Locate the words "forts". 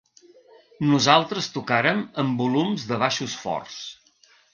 3.43-3.77